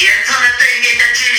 [0.00, 1.36] 检测了对面的智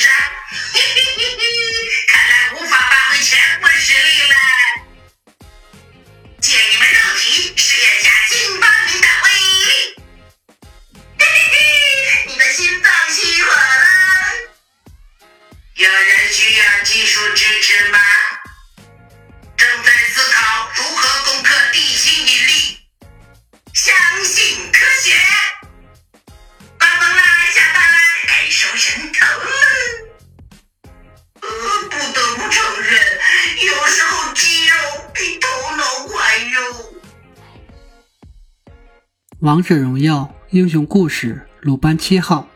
[39.41, 42.47] 王者荣耀英雄故事鲁班七号，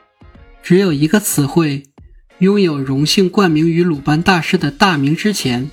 [0.62, 1.82] 只有一个词汇，
[2.38, 5.72] 拥有荣幸冠名于鲁班大师的大名之前，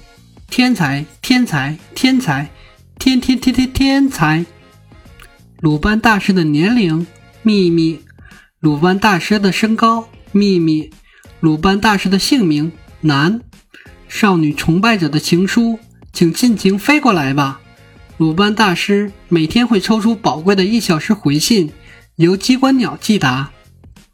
[0.48, 2.48] 天才，天才，天才，
[2.98, 4.46] 天天天天天才。
[5.60, 7.06] 鲁班大师的年龄
[7.42, 8.00] 秘密，
[8.60, 10.88] 鲁班大师的身高秘密，
[11.40, 13.42] 鲁班大师的姓名男，
[14.08, 15.78] 少女崇拜者的情书，
[16.10, 17.60] 请尽情飞过来吧。
[18.22, 21.72] 鲁班大师每天会抽出宝贵的一小时回信，
[22.14, 23.50] 由机关鸟寄达。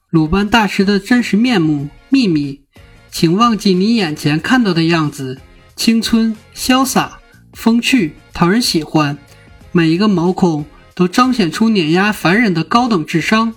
[0.08, 2.62] 鲁班大师的真实面目秘密，
[3.10, 5.38] 请忘记你眼前看到的样子，
[5.76, 7.18] 青春、潇洒、
[7.52, 9.18] 风趣、讨人喜欢，
[9.72, 13.56] 每一个毛孔都彰显出碾压凡人的高等智商。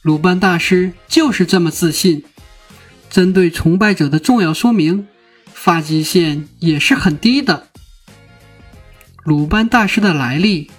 [0.00, 2.24] 鲁班大师就是这么自信。
[3.10, 5.06] 针对崇拜者的重要说明，
[5.52, 7.66] 发际线也是很低的。
[9.24, 10.70] 鲁班大师的来历，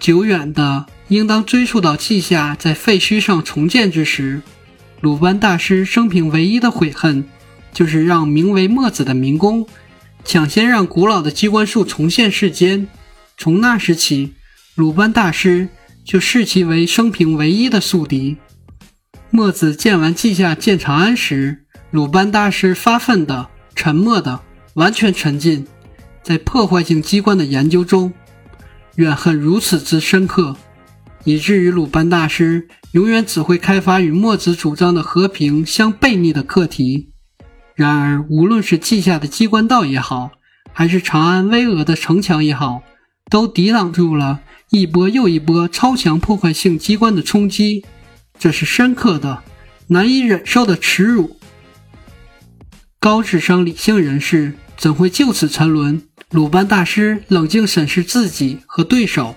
[0.00, 4.40] 久远的应当追溯到稷下在废墟上重建之时。
[5.02, 7.28] 鲁班大师生平唯一的悔恨，
[7.74, 9.66] 就是让名为墨子的民工
[10.24, 12.88] 抢先让古老的机关术重现世间。
[13.36, 14.32] 从那时起，
[14.74, 15.68] 鲁班大师
[16.02, 18.38] 就视其为生平唯一的宿敌。
[19.28, 24.40] 墨子建完稷下建长安时，鲁班大师发愤的、沉默的、
[24.74, 25.66] 完全沉浸。
[26.26, 28.12] 在破坏性机关的研究中，
[28.96, 30.56] 怨恨如此之深刻，
[31.22, 37.10] 以至于鲁班大师永远只会开发与墨子主张的和平相背逆的课题。
[37.76, 40.32] 然而，无论是稷下的机关道也好，
[40.72, 42.82] 还是长安巍峨的城墙也好，
[43.30, 47.84] 都抵挡住了一波又一波超强破坏性机关的冲击。
[48.36, 49.44] 这是深刻的、
[49.86, 51.36] 难以忍受的耻辱。
[52.98, 56.02] 高智商理性人士怎会就此沉沦？
[56.30, 59.36] 鲁班大师冷静审视自己和对手，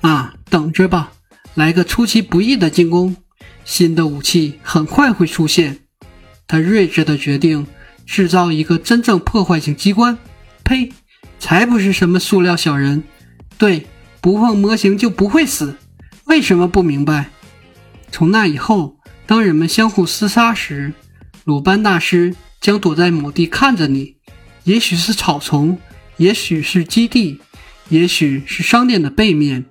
[0.00, 1.12] 啊，等着吧，
[1.54, 3.16] 来个出其不意的进攻，
[3.64, 5.78] 新的武器很快会出现。
[6.48, 7.64] 他睿智的决定
[8.04, 10.18] 制造一个真正破坏性机关。
[10.64, 10.92] 呸，
[11.38, 13.04] 才不是什么塑料小人。
[13.56, 13.86] 对，
[14.20, 15.76] 不碰模型就不会死。
[16.24, 17.30] 为什么不明白？
[18.10, 20.92] 从那以后，当人们相互厮杀时，
[21.44, 24.16] 鲁班大师将躲在某地看着你，
[24.64, 25.78] 也许是草丛。
[26.18, 27.40] 也许是基地，
[27.88, 29.64] 也许是商店的背面，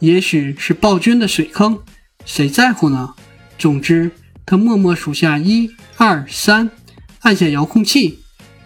[0.00, 1.78] 也许是暴君的水坑，
[2.24, 3.14] 谁在乎呢？
[3.56, 4.10] 总之，
[4.44, 6.70] 他默默数下一二三，
[7.20, 8.18] 按下遥控器。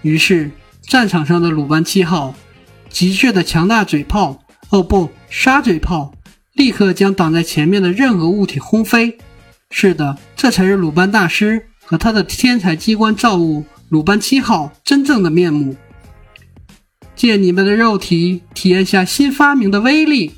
[0.03, 0.51] 于是，
[0.83, 2.35] 战场上的鲁班七号，
[2.89, 6.15] 极致的强大嘴炮，哦不，沙嘴炮，
[6.55, 9.19] 立刻将挡在前面的任何物体轰飞。
[9.71, 15.77] 是的，这才是鲁班大师和他的天才机关造物鲁班七号真正的面目。
[17.17, 20.33] 借你们的肉体体验下新发明的威力。